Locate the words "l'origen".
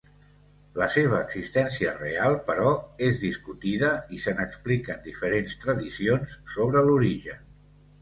6.91-7.51